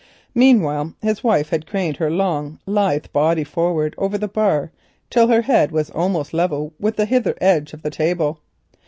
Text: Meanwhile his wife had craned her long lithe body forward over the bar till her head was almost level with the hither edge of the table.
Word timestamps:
Meanwhile 0.33 0.95
his 1.03 1.23
wife 1.23 1.49
had 1.49 1.67
craned 1.67 1.97
her 1.97 2.09
long 2.09 2.57
lithe 2.65 3.05
body 3.13 3.43
forward 3.43 3.93
over 3.99 4.17
the 4.17 4.27
bar 4.27 4.71
till 5.11 5.27
her 5.27 5.43
head 5.43 5.71
was 5.71 5.91
almost 5.91 6.33
level 6.33 6.73
with 6.79 6.95
the 6.95 7.05
hither 7.05 7.37
edge 7.39 7.71
of 7.71 7.83
the 7.83 7.91
table. 7.91 8.39